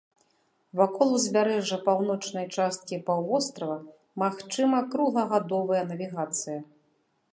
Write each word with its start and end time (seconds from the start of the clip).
Вакол 0.79 1.09
узбярэжжа 1.17 1.77
паўночнай 1.89 2.45
часткі 2.55 2.95
паўвострава 3.09 3.77
магчыма 4.23 4.77
круглагадовая 4.95 5.83
навігацыя. 5.95 6.59